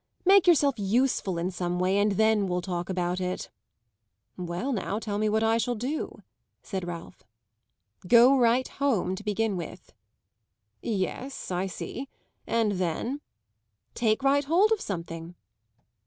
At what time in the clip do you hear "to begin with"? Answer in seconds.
9.15-9.93